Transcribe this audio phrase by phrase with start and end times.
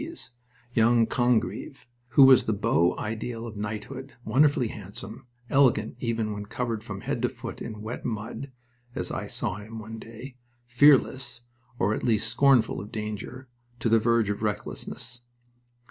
[0.01, 0.31] 's
[0.73, 6.83] young Congreve, who was the beau ideal of knighthood, wonderfully handsome, elegant even when covered
[6.83, 8.51] from head to foot in wet mud
[8.95, 11.41] (as I saw him one day), fearless,
[11.77, 13.47] or at least scornful of danger,
[13.79, 15.21] to the verge of recklessness.